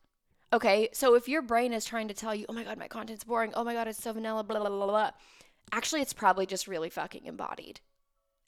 Okay, 0.50 0.88
so 0.92 1.14
if 1.14 1.28
your 1.28 1.42
brain 1.42 1.72
is 1.72 1.84
trying 1.84 2.08
to 2.08 2.14
tell 2.14 2.34
you, 2.34 2.46
oh 2.48 2.54
my 2.54 2.64
God, 2.64 2.78
my 2.78 2.88
content's 2.88 3.24
boring, 3.24 3.52
oh 3.54 3.64
my 3.64 3.74
God, 3.74 3.86
it's 3.86 4.02
so 4.02 4.12
vanilla, 4.12 4.42
blah, 4.42 4.60
blah, 4.60 4.70
blah, 4.70 4.86
blah, 4.86 5.10
actually, 5.72 6.00
it's 6.00 6.12
probably 6.12 6.46
just 6.46 6.66
really 6.66 6.88
fucking 6.88 7.26
embodied. 7.26 7.80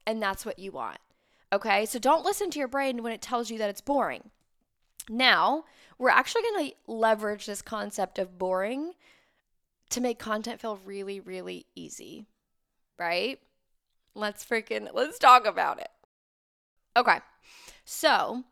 And 0.07 0.23
that's 0.23 0.47
what 0.47 0.59
you 0.59 0.73
want. 0.73 0.99
Okay, 1.52 1.85
so 1.85 1.99
don't 1.99 2.25
listen 2.25 2.49
to 2.50 2.59
your 2.59 2.69
brain 2.69 3.02
when 3.02 3.12
it 3.12 3.21
tells 3.21 3.50
you 3.50 3.59
that 3.59 3.69
it's 3.69 3.81
boring. 3.81 4.31
Now, 5.11 5.64
we're 5.99 6.11
actually 6.11 6.43
going 6.43 6.71
to 6.71 6.76
leverage 6.87 7.45
this 7.47 7.61
concept 7.61 8.19
of 8.19 8.38
boring 8.38 8.93
to 9.90 10.00
make 10.00 10.19
content 10.19 10.61
feel 10.61 10.81
really, 10.85 11.21
really 11.21 11.66
easy 11.75 12.26
right? 12.99 13.38
Let's 14.15 14.45
freaking 14.45 14.88
let's 14.95 15.19
talk 15.19 15.47
about 15.47 15.81
it. 15.81 15.91
Okay. 16.97 17.19
So, 17.85 18.45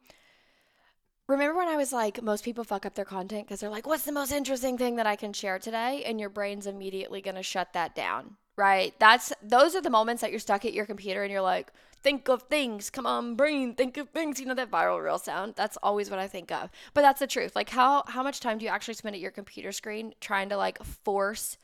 remember 1.27 1.57
when 1.57 1.69
I 1.69 1.77
was 1.77 1.93
like 1.93 2.23
most 2.23 2.45
people 2.45 2.65
fuck 2.65 2.85
up 2.85 2.95
their 2.95 3.05
content 3.05 3.49
cuz 3.49 3.61
they're 3.61 3.71
like 3.71 3.87
what's 3.87 4.05
the 4.05 4.13
most 4.13 4.31
interesting 4.31 4.77
thing 4.77 4.97
that 4.97 5.07
I 5.07 5.17
can 5.17 5.33
share 5.33 5.59
today 5.59 6.05
and 6.05 6.21
your 6.21 6.29
brain's 6.29 6.67
immediately 6.67 7.23
going 7.23 7.37
to 7.37 7.43
shut 7.43 7.73
that 7.73 7.95
down, 7.95 8.37
right? 8.57 8.95
That's 8.99 9.33
those 9.43 9.75
are 9.75 9.81
the 9.81 9.91
moments 9.91 10.21
that 10.21 10.31
you're 10.31 10.41
stuck 10.41 10.65
at 10.65 10.75
your 10.75 10.87
computer 10.87 11.23
and 11.23 11.33
you're 11.33 11.41
like 11.43 11.73
think 12.05 12.29
of 12.29 12.43
things. 12.43 12.91
Come 12.91 13.07
on, 13.07 13.35
brain, 13.35 13.75
think 13.75 13.97
of 13.97 14.11
things. 14.11 14.39
You 14.39 14.47
know 14.47 14.55
that 14.55 14.71
viral 14.71 15.03
reel 15.03 15.19
sound? 15.19 15.55
That's 15.57 15.79
always 15.83 16.11
what 16.11 16.19
I 16.19 16.29
think 16.29 16.53
of. 16.53 16.71
But 16.93 17.01
that's 17.01 17.19
the 17.21 17.27
truth. 17.27 17.57
Like 17.57 17.71
how 17.71 18.05
how 18.07 18.23
much 18.23 18.41
time 18.41 18.59
do 18.59 18.67
you 18.67 18.71
actually 18.71 18.95
spend 18.95 19.17
at 19.17 19.21
your 19.21 19.31
computer 19.31 19.73
screen 19.73 20.15
trying 20.21 20.51
to 20.51 20.57
like 20.57 20.83
force 20.85 21.57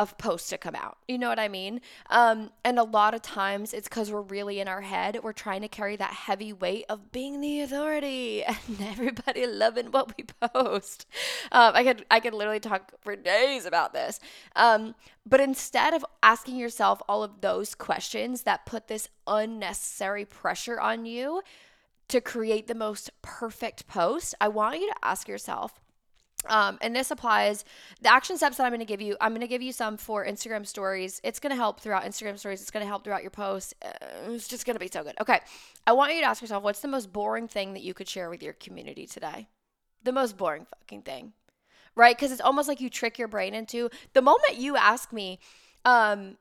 of 0.00 0.16
post 0.16 0.48
to 0.48 0.56
come 0.56 0.74
out. 0.74 0.96
You 1.06 1.18
know 1.18 1.28
what 1.28 1.38
I 1.38 1.48
mean? 1.48 1.82
Um, 2.08 2.50
and 2.64 2.78
a 2.78 2.84
lot 2.84 3.12
of 3.12 3.20
times 3.20 3.74
it's 3.74 3.86
because 3.86 4.10
we're 4.10 4.22
really 4.22 4.58
in 4.58 4.66
our 4.66 4.80
head. 4.80 5.18
We're 5.22 5.34
trying 5.34 5.60
to 5.60 5.68
carry 5.68 5.94
that 5.96 6.14
heavy 6.14 6.54
weight 6.54 6.86
of 6.88 7.12
being 7.12 7.42
the 7.42 7.60
authority 7.60 8.42
and 8.44 8.80
everybody 8.80 9.46
loving 9.46 9.90
what 9.90 10.16
we 10.16 10.24
post. 10.24 11.06
Um, 11.52 11.72
I 11.74 11.84
could 11.84 12.06
I 12.10 12.18
could 12.18 12.32
literally 12.32 12.60
talk 12.60 12.92
for 13.02 13.14
days 13.14 13.66
about 13.66 13.92
this. 13.92 14.20
Um, 14.56 14.94
but 15.26 15.38
instead 15.38 15.92
of 15.92 16.02
asking 16.22 16.56
yourself 16.56 17.02
all 17.06 17.22
of 17.22 17.42
those 17.42 17.74
questions 17.74 18.44
that 18.44 18.64
put 18.64 18.88
this 18.88 19.10
unnecessary 19.26 20.24
pressure 20.24 20.80
on 20.80 21.04
you 21.04 21.42
to 22.08 22.22
create 22.22 22.68
the 22.68 22.74
most 22.74 23.10
perfect 23.20 23.86
post, 23.86 24.34
I 24.40 24.48
want 24.48 24.80
you 24.80 24.88
to 24.88 24.96
ask 25.02 25.28
yourself 25.28 25.78
um, 26.46 26.78
and 26.80 26.96
this 26.96 27.10
applies 27.10 27.64
the 28.00 28.12
action 28.12 28.36
steps 28.36 28.56
that 28.56 28.64
I'm 28.64 28.70
going 28.70 28.80
to 28.80 28.86
give 28.86 29.00
you. 29.00 29.16
I'm 29.20 29.32
going 29.32 29.42
to 29.42 29.46
give 29.46 29.62
you 29.62 29.72
some 29.72 29.96
for 29.96 30.24
Instagram 30.24 30.66
stories. 30.66 31.20
It's 31.22 31.38
going 31.38 31.50
to 31.50 31.56
help 31.56 31.80
throughout 31.80 32.04
Instagram 32.04 32.38
stories. 32.38 32.62
It's 32.62 32.70
going 32.70 32.82
to 32.82 32.88
help 32.88 33.04
throughout 33.04 33.22
your 33.22 33.30
posts. 33.30 33.74
Uh, 33.84 33.90
it's 34.28 34.48
just 34.48 34.64
going 34.64 34.74
to 34.74 34.80
be 34.80 34.88
so 34.88 35.02
good. 35.02 35.14
Okay. 35.20 35.40
I 35.86 35.92
want 35.92 36.14
you 36.14 36.20
to 36.20 36.26
ask 36.26 36.40
yourself 36.40 36.62
what's 36.62 36.80
the 36.80 36.88
most 36.88 37.12
boring 37.12 37.46
thing 37.46 37.74
that 37.74 37.82
you 37.82 37.92
could 37.92 38.08
share 38.08 38.30
with 38.30 38.42
your 38.42 38.54
community 38.54 39.06
today? 39.06 39.48
The 40.02 40.12
most 40.12 40.38
boring 40.38 40.64
fucking 40.64 41.02
thing, 41.02 41.34
right? 41.94 42.16
Because 42.16 42.32
it's 42.32 42.40
almost 42.40 42.68
like 42.68 42.80
you 42.80 42.88
trick 42.88 43.18
your 43.18 43.28
brain 43.28 43.54
into 43.54 43.90
the 44.14 44.22
moment 44.22 44.56
you 44.56 44.76
ask 44.76 45.12
me, 45.12 45.40
um, 45.84 46.38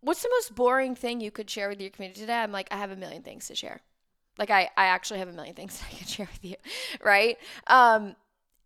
what's 0.00 0.22
the 0.22 0.30
most 0.30 0.54
boring 0.54 0.94
thing 0.94 1.20
you 1.20 1.32
could 1.32 1.50
share 1.50 1.68
with 1.68 1.80
your 1.80 1.90
community 1.90 2.20
today? 2.20 2.38
I'm 2.38 2.52
like, 2.52 2.68
I 2.70 2.76
have 2.76 2.92
a 2.92 2.96
million 2.96 3.22
things 3.22 3.48
to 3.48 3.56
share. 3.56 3.80
Like 4.38 4.50
I, 4.50 4.70
I 4.76 4.86
actually 4.86 5.18
have 5.18 5.28
a 5.28 5.32
million 5.32 5.56
things 5.56 5.82
I 5.90 5.94
can 5.96 6.06
share 6.06 6.28
with 6.30 6.44
you, 6.44 6.56
right? 7.02 7.36
Um, 7.66 8.14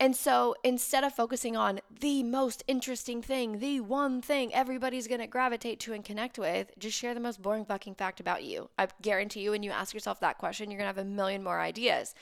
and 0.00 0.16
so 0.16 0.56
instead 0.64 1.04
of 1.04 1.14
focusing 1.14 1.56
on 1.56 1.80
the 2.00 2.22
most 2.24 2.64
interesting 2.66 3.22
thing, 3.22 3.60
the 3.60 3.80
one 3.80 4.20
thing 4.20 4.52
everybody's 4.52 5.06
going 5.06 5.20
to 5.20 5.26
gravitate 5.26 5.78
to 5.80 5.92
and 5.92 6.04
connect 6.04 6.38
with, 6.38 6.72
just 6.78 6.98
share 6.98 7.14
the 7.14 7.20
most 7.20 7.40
boring 7.40 7.64
fucking 7.64 7.94
fact 7.94 8.18
about 8.18 8.42
you. 8.42 8.68
I 8.76 8.88
guarantee 9.02 9.40
you, 9.40 9.52
when 9.52 9.62
you 9.62 9.70
ask 9.70 9.94
yourself 9.94 10.20
that 10.20 10.38
question, 10.38 10.70
you're 10.70 10.78
going 10.78 10.92
to 10.92 10.98
have 11.00 11.06
a 11.06 11.08
million 11.08 11.44
more 11.44 11.60
ideas, 11.60 12.14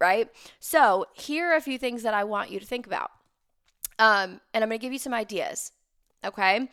right? 0.00 0.28
So 0.58 1.06
here 1.12 1.52
are 1.52 1.56
a 1.56 1.60
few 1.60 1.76
things 1.76 2.02
that 2.02 2.14
I 2.14 2.24
want 2.24 2.50
you 2.50 2.60
to 2.60 2.66
think 2.66 2.86
about. 2.86 3.10
Um, 3.98 4.40
and 4.54 4.64
I'm 4.64 4.70
going 4.70 4.78
to 4.78 4.82
give 4.84 4.92
you 4.92 4.98
some 4.98 5.14
ideas, 5.14 5.72
okay? 6.24 6.68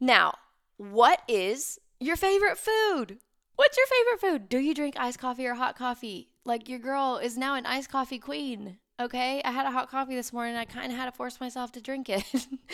Now, 0.00 0.34
what 0.76 1.22
is 1.28 1.78
your 1.98 2.16
favorite 2.16 2.58
food? 2.58 3.18
What's 3.56 3.76
your 3.78 3.86
favorite 3.86 4.20
food? 4.20 4.48
Do 4.48 4.58
you 4.58 4.74
drink 4.74 4.96
iced 4.98 5.18
coffee 5.18 5.46
or 5.46 5.54
hot 5.54 5.76
coffee? 5.76 6.28
Like 6.44 6.68
your 6.68 6.80
girl 6.80 7.18
is 7.22 7.38
now 7.38 7.54
an 7.54 7.64
iced 7.64 7.90
coffee 7.90 8.18
queen. 8.18 8.78
Okay, 9.00 9.42
I 9.44 9.50
had 9.50 9.66
a 9.66 9.72
hot 9.72 9.90
coffee 9.90 10.14
this 10.14 10.32
morning. 10.32 10.54
I 10.54 10.64
kind 10.64 10.92
of 10.92 10.96
had 10.96 11.06
to 11.06 11.12
force 11.12 11.40
myself 11.40 11.72
to 11.72 11.80
drink 11.80 12.08
it. 12.08 12.24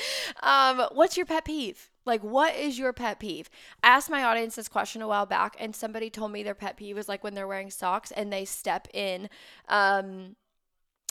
um, 0.42 0.86
what's 0.92 1.16
your 1.16 1.24
pet 1.24 1.46
peeve? 1.46 1.88
Like, 2.04 2.22
what 2.22 2.54
is 2.54 2.78
your 2.78 2.92
pet 2.92 3.18
peeve? 3.18 3.48
I 3.82 3.88
asked 3.88 4.10
my 4.10 4.22
audience 4.22 4.54
this 4.54 4.68
question 4.68 5.00
a 5.00 5.08
while 5.08 5.24
back, 5.24 5.56
and 5.58 5.74
somebody 5.74 6.10
told 6.10 6.30
me 6.32 6.42
their 6.42 6.54
pet 6.54 6.76
peeve 6.76 6.96
was 6.96 7.08
like 7.08 7.24
when 7.24 7.34
they're 7.34 7.46
wearing 7.48 7.70
socks 7.70 8.10
and 8.10 8.30
they 8.30 8.44
step 8.44 8.86
in, 8.92 9.30
um, 9.68 10.36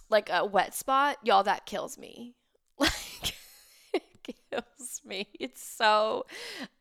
like 0.10 0.30
a 0.32 0.46
wet 0.46 0.75
spot. 0.75 1.18
Y'all, 1.24 1.44
that 1.44 1.66
kills 1.66 1.98
me. 1.98 2.36
Like, 2.80 3.34
it 3.94 4.36
kills 4.51 5.01
me. 5.06 5.28
It's 5.39 5.63
so 5.63 6.25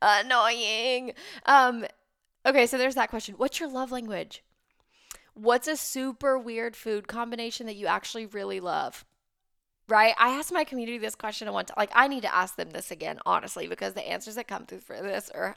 annoying. 0.02 1.12
Um, 1.46 1.86
okay, 2.46 2.66
so 2.66 2.78
there's 2.78 2.96
that 2.96 3.10
question. 3.10 3.36
What's 3.36 3.60
your 3.60 3.70
love 3.70 3.90
language? 3.90 4.42
What's 5.40 5.68
a 5.68 5.76
super 5.76 6.36
weird 6.36 6.74
food 6.74 7.06
combination 7.06 7.66
that 7.66 7.76
you 7.76 7.86
actually 7.86 8.26
really 8.26 8.58
love? 8.58 9.04
Right? 9.88 10.12
I 10.18 10.30
asked 10.30 10.52
my 10.52 10.64
community 10.64 10.98
this 10.98 11.14
question 11.14 11.46
at 11.46 11.54
one 11.54 11.64
time. 11.64 11.76
Like, 11.78 11.92
I 11.94 12.08
need 12.08 12.22
to 12.22 12.34
ask 12.34 12.56
them 12.56 12.70
this 12.70 12.90
again, 12.90 13.20
honestly, 13.24 13.68
because 13.68 13.94
the 13.94 14.06
answers 14.06 14.34
that 14.34 14.48
come 14.48 14.66
through 14.66 14.80
for 14.80 15.00
this 15.00 15.30
are 15.30 15.54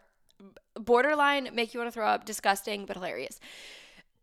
borderline, 0.76 1.50
make 1.54 1.74
you 1.74 1.80
want 1.80 1.88
to 1.88 1.94
throw 1.94 2.08
up, 2.08 2.26
disgusting, 2.26 2.86
but 2.86 2.96
hilarious. 2.96 3.40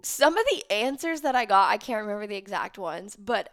Some 0.02 0.38
of 0.38 0.44
the 0.50 0.62
answers 0.72 1.22
that 1.22 1.34
I 1.34 1.44
got, 1.44 1.70
I 1.70 1.76
can't 1.76 2.00
remember 2.02 2.28
the 2.28 2.36
exact 2.36 2.78
ones, 2.78 3.16
but 3.16 3.52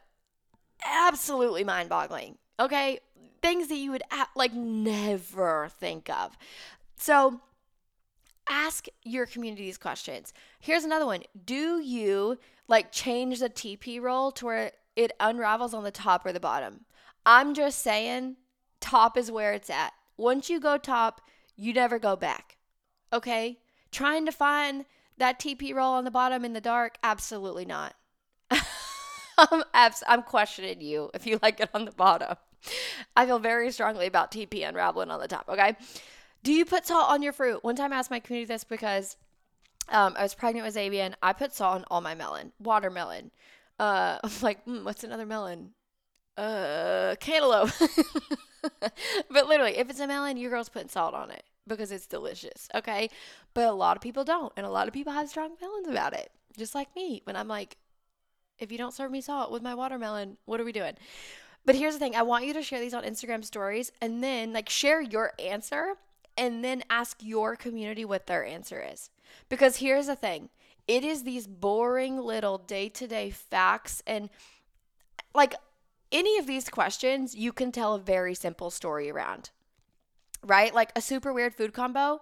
absolutely 0.86 1.64
mind 1.64 1.90
boggling. 1.90 2.38
Okay? 2.60 3.00
Things 3.42 3.68
that 3.68 3.78
you 3.78 3.92
would 3.92 4.04
like 4.36 4.54
never 4.54 5.70
think 5.80 6.10
of. 6.10 6.38
So, 6.98 7.42
ask 8.50 8.88
your 9.04 9.26
community 9.26 9.64
these 9.64 9.78
questions. 9.78 10.34
Here's 10.60 10.84
another 10.84 11.06
one. 11.06 11.24
Do 11.46 11.80
you 11.80 12.38
like 12.68 12.92
change 12.92 13.40
the 13.40 13.50
TP 13.50 14.02
roll 14.02 14.32
to 14.34 14.46
where 14.46 14.72
it 14.96 15.12
unravels 15.20 15.74
on 15.74 15.84
the 15.84 15.92
top 15.92 16.26
or 16.26 16.34
the 16.34 16.40
bottom? 16.40 16.86
I'm 17.26 17.54
just 17.54 17.80
saying, 17.80 18.38
top 18.80 19.18
is 19.18 19.32
where 19.32 19.54
it's 19.54 19.70
at. 19.70 19.94
Once 20.18 20.50
you 20.50 20.60
go 20.60 20.78
top, 20.78 21.22
you 21.56 21.74
never 21.74 22.00
go 22.00 22.16
back. 22.16 22.58
Okay? 23.12 23.60
Trying 23.92 24.26
to 24.26 24.32
find 24.32 24.86
that 25.18 25.40
TP 25.40 25.74
roll 25.74 25.94
on 25.94 26.04
the 26.04 26.12
bottom 26.12 26.46
in 26.46 26.54
the 26.54 26.62
dark? 26.62 26.98
Absolutely 27.04 27.66
not. 27.66 27.96
I'm, 29.38 29.64
abs- 29.74 30.04
I'm 30.08 30.24
questioning 30.24 30.82
you 30.82 31.10
if 31.14 31.26
you 31.26 31.40
like 31.42 31.60
it 31.60 31.70
on 31.74 31.86
the 31.86 31.92
bottom. 31.92 32.36
I 33.16 33.26
feel 33.26 33.40
very 33.40 33.72
strongly 33.72 34.08
about 34.08 34.32
TP 34.32 34.68
unraveling 34.68 35.12
on 35.12 35.20
the 35.20 35.28
top, 35.28 35.48
okay? 35.50 35.76
Do 36.46 36.54
you 36.54 36.64
put 36.64 36.86
salt 36.86 37.10
on 37.10 37.24
your 37.24 37.34
fruit? 37.34 37.64
One 37.64 37.76
time 37.76 37.92
I 37.92 37.96
asked 37.96 38.12
my 38.12 38.20
community 38.20 38.46
this 38.46 38.64
because 38.64 39.18
um, 39.90 40.14
I 40.16 40.22
was 40.22 40.36
pregnant 40.36 40.64
with 40.64 40.76
Xavier 40.76 41.02
and 41.02 41.18
I 41.24 41.34
put 41.34 41.56
salt 41.56 41.78
on 41.78 41.86
all 41.90 42.02
my 42.02 42.14
melon, 42.14 42.52
watermelon. 42.60 43.32
Uh, 43.80 44.20
I'm 44.24 44.30
like, 44.44 44.64
mm, 44.68 44.84
what's 44.84 45.04
another 45.04 45.26
melon? 45.26 45.72
Uh, 46.38 47.16
cantaloupe. 47.20 47.72
but 49.32 49.48
literally, 49.48 49.76
if 49.76 49.90
it's 49.90 50.00
a 50.00 50.06
melon, 50.06 50.38
your 50.38 50.52
girl's 50.52 50.70
putting 50.70 50.88
salt 50.88 51.16
on 51.16 51.32
it 51.32 51.42
because 51.66 51.92
it's 51.92 52.06
delicious. 52.06 52.70
Okay. 52.76 53.10
But 53.56 53.68
a 53.68 53.72
lot 53.72 53.98
of 53.98 54.04
people 54.04 54.24
don't. 54.24 54.54
And 54.56 54.68
a 54.68 54.70
lot 54.70 54.88
of 54.88 54.94
people 54.94 55.14
have 55.14 55.28
strong 55.28 55.56
feelings 55.56 55.88
about 55.88 56.14
it. 56.14 56.30
Just 56.56 56.76
like 56.76 56.96
me. 56.96 57.24
When 57.24 57.36
I'm 57.36 57.48
like, 57.48 57.78
if 58.60 58.72
you 58.72 58.78
don't 58.78 58.94
serve 58.94 59.10
me 59.10 59.22
salt 59.22 59.52
with 59.52 59.64
my 59.64 59.74
watermelon, 59.74 60.38
what 60.46 60.62
are 60.62 60.66
we 60.66 60.72
doing? 60.72 60.94
But 61.66 61.74
here's 61.74 61.96
the 61.96 62.00
thing 62.00 62.16
I 62.16 62.22
want 62.22 62.46
you 62.46 62.54
to 62.54 62.62
share 62.62 62.80
these 62.80 62.94
on 62.94 63.04
Instagram 63.04 63.44
stories 63.44 63.92
and 64.00 64.24
then 64.24 64.54
like 64.54 64.70
share 64.70 65.02
your 65.02 65.34
answer 65.40 65.96
and 66.38 66.64
then 66.64 66.84
ask 66.90 67.18
your 67.22 67.56
community 67.56 68.06
what 68.06 68.28
their 68.28 68.46
answer 68.46 68.84
is. 68.92 69.10
Because 69.50 69.78
here's 69.78 70.08
the 70.08 70.16
thing 70.16 70.50
it 70.88 71.04
is 71.04 71.24
these 71.24 71.48
boring 71.48 72.20
little 72.20 72.58
day 72.58 72.90
to 72.90 73.08
day 73.08 73.30
facts 73.32 74.04
and 74.06 74.30
like 75.34 75.56
any 76.12 76.38
of 76.38 76.48
these 76.48 76.70
questions, 76.70 77.36
you 77.36 77.52
can 77.52 77.72
tell 77.72 77.94
a 77.94 78.00
very 78.00 78.36
simple 78.36 78.70
story 78.70 79.10
around, 79.10 79.50
right? 80.44 80.74
Like 80.74 80.92
a 80.96 81.02
super 81.02 81.34
weird 81.34 81.56
food 81.56 81.74
combo, 81.74 82.22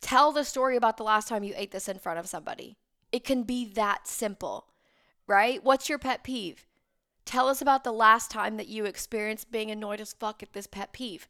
tell 0.00 0.30
the 0.30 0.44
story 0.44 0.76
about 0.76 0.96
the 0.96 1.04
last 1.04 1.28
time 1.28 1.42
you 1.42 1.54
ate 1.56 1.72
this 1.72 1.88
in 1.88 1.98
front 1.98 2.18
of 2.18 2.28
somebody. 2.28 2.76
It 3.10 3.24
can 3.24 3.42
be 3.42 3.64
that 3.72 4.06
simple, 4.06 4.68
right? 5.26 5.64
What's 5.64 5.88
your 5.88 5.98
pet 5.98 6.22
peeve? 6.22 6.66
Tell 7.24 7.48
us 7.48 7.62
about 7.62 7.84
the 7.84 7.92
last 7.92 8.30
time 8.30 8.56
that 8.58 8.68
you 8.68 8.84
experienced 8.84 9.50
being 9.50 9.70
annoyed 9.70 10.00
as 10.00 10.12
fuck 10.12 10.42
at 10.42 10.52
this 10.52 10.66
pet 10.66 10.92
peeve 10.92 11.26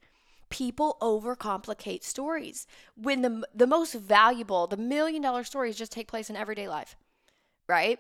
people 0.55 0.97
overcomplicate 1.03 2.05
stories 2.05 2.69
when 2.95 3.23
the 3.23 3.45
the 3.53 3.67
most 3.67 3.93
valuable, 3.93 4.69
the 4.69 4.77
million 4.77 5.21
dollar 5.21 5.43
stories 5.43 5.75
just 5.75 5.91
take 5.91 6.07
place 6.07 6.31
in 6.31 6.37
everyday 6.37 6.69
life, 6.69 6.95
right? 7.67 7.99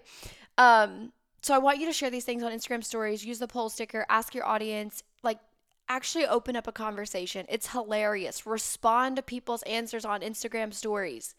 Um, 0.56 1.12
so 1.42 1.52
I 1.52 1.58
want 1.58 1.80
you 1.80 1.86
to 1.86 1.92
share 1.92 2.10
these 2.10 2.24
things 2.24 2.44
on 2.44 2.52
Instagram 2.52 2.84
stories, 2.84 3.24
use 3.24 3.40
the 3.40 3.48
poll 3.48 3.70
sticker, 3.70 4.06
ask 4.08 4.36
your 4.36 4.46
audience, 4.46 5.02
like 5.24 5.40
actually 5.88 6.26
open 6.26 6.54
up 6.54 6.68
a 6.68 6.72
conversation. 6.72 7.44
It's 7.48 7.72
hilarious. 7.72 8.46
Respond 8.46 9.16
to 9.16 9.22
people's 9.22 9.64
answers 9.64 10.04
on 10.04 10.20
Instagram 10.20 10.72
stories. 10.72 11.34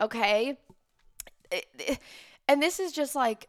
Okay? 0.00 0.58
And 2.48 2.62
this 2.62 2.80
is 2.80 2.90
just 2.92 3.14
like 3.14 3.48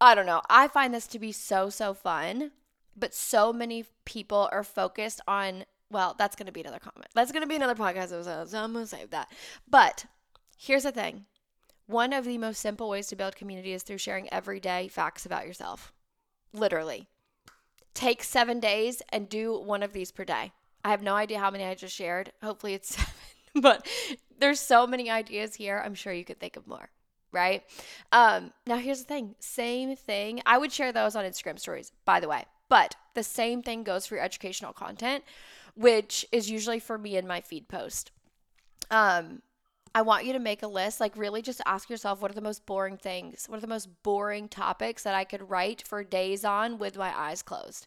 I 0.00 0.16
don't 0.16 0.26
know. 0.26 0.42
I 0.50 0.66
find 0.66 0.92
this 0.92 1.06
to 1.08 1.20
be 1.20 1.30
so 1.30 1.70
so 1.70 1.94
fun, 1.94 2.50
but 2.96 3.14
so 3.14 3.52
many 3.52 3.84
people 4.04 4.48
are 4.50 4.64
focused 4.64 5.20
on 5.28 5.66
well, 5.92 6.14
that's 6.18 6.34
going 6.34 6.46
to 6.46 6.52
be 6.52 6.62
another 6.62 6.78
comment. 6.78 7.06
That's 7.14 7.30
going 7.30 7.42
to 7.42 7.48
be 7.48 7.56
another 7.56 7.74
podcast 7.74 8.12
episode, 8.12 8.48
so 8.48 8.58
I'm 8.58 8.72
going 8.72 8.84
to 8.84 8.88
save 8.88 9.10
that. 9.10 9.30
But 9.68 10.06
here's 10.56 10.84
the 10.84 10.92
thing 10.92 11.26
one 11.86 12.12
of 12.12 12.24
the 12.24 12.38
most 12.38 12.60
simple 12.60 12.88
ways 12.88 13.08
to 13.08 13.16
build 13.16 13.36
community 13.36 13.72
is 13.72 13.82
through 13.82 13.98
sharing 13.98 14.32
everyday 14.32 14.88
facts 14.88 15.26
about 15.26 15.46
yourself. 15.46 15.92
Literally. 16.52 17.06
Take 17.94 18.22
seven 18.22 18.58
days 18.60 19.02
and 19.10 19.28
do 19.28 19.58
one 19.58 19.82
of 19.82 19.92
these 19.92 20.10
per 20.10 20.24
day. 20.24 20.52
I 20.82 20.90
have 20.90 21.02
no 21.02 21.14
idea 21.14 21.38
how 21.38 21.50
many 21.50 21.64
I 21.64 21.74
just 21.74 21.94
shared. 21.94 22.32
Hopefully 22.42 22.74
it's 22.74 22.88
seven, 22.96 23.12
but 23.56 23.86
there's 24.38 24.60
so 24.60 24.86
many 24.86 25.10
ideas 25.10 25.54
here. 25.54 25.82
I'm 25.84 25.94
sure 25.94 26.12
you 26.12 26.24
could 26.24 26.40
think 26.40 26.56
of 26.56 26.66
more 26.66 26.90
right? 27.32 27.62
Um, 28.12 28.52
now 28.66 28.76
here's 28.76 28.98
the 28.98 29.06
thing 29.06 29.34
same 29.40 29.96
thing. 29.96 30.42
I 30.44 30.58
would 30.58 30.70
share 30.70 30.92
those 30.92 31.16
on 31.16 31.24
Instagram 31.24 31.58
stories, 31.58 31.90
by 32.04 32.20
the 32.20 32.28
way, 32.28 32.44
but 32.68 32.94
the 33.14 33.22
same 33.22 33.62
thing 33.62 33.82
goes 33.82 34.06
for 34.06 34.16
your 34.16 34.24
educational 34.24 34.72
content 34.72 35.24
which 35.74 36.26
is 36.32 36.50
usually 36.50 36.78
for 36.78 36.98
me 36.98 37.16
in 37.16 37.26
my 37.26 37.40
feed 37.40 37.68
post. 37.68 38.10
Um, 38.90 39.42
I 39.94 40.02
want 40.02 40.24
you 40.24 40.32
to 40.32 40.38
make 40.38 40.62
a 40.62 40.68
list. 40.68 41.00
Like, 41.00 41.16
really 41.16 41.42
just 41.42 41.60
ask 41.66 41.90
yourself 41.90 42.20
what 42.20 42.30
are 42.30 42.34
the 42.34 42.40
most 42.40 42.64
boring 42.64 42.96
things? 42.96 43.46
What 43.46 43.58
are 43.58 43.62
the 43.62 43.66
most 43.66 44.02
boring 44.02 44.48
topics 44.48 45.02
that 45.02 45.14
I 45.14 45.24
could 45.24 45.50
write 45.50 45.82
for 45.86 46.02
days 46.02 46.44
on 46.44 46.78
with 46.78 46.96
my 46.96 47.16
eyes 47.16 47.42
closed? 47.42 47.86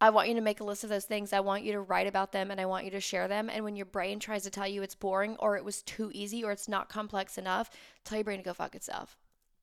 I 0.00 0.10
want 0.10 0.28
you 0.28 0.34
to 0.34 0.40
make 0.40 0.60
a 0.60 0.64
list 0.64 0.82
of 0.82 0.90
those 0.90 1.04
things. 1.04 1.32
I 1.32 1.40
want 1.40 1.62
you 1.62 1.72
to 1.72 1.80
write 1.80 2.08
about 2.08 2.32
them 2.32 2.50
and 2.50 2.60
I 2.60 2.66
want 2.66 2.84
you 2.84 2.90
to 2.90 3.00
share 3.00 3.28
them. 3.28 3.48
And 3.48 3.64
when 3.64 3.76
your 3.76 3.86
brain 3.86 4.18
tries 4.18 4.42
to 4.42 4.50
tell 4.50 4.66
you 4.66 4.82
it's 4.82 4.96
boring 4.96 5.36
or 5.38 5.56
it 5.56 5.64
was 5.64 5.80
too 5.82 6.10
easy 6.12 6.42
or 6.42 6.50
it's 6.50 6.68
not 6.68 6.88
complex 6.88 7.38
enough, 7.38 7.70
tell 8.04 8.18
your 8.18 8.24
brain 8.24 8.38
to 8.38 8.44
go 8.44 8.52
fuck 8.52 8.74
itself. 8.74 9.16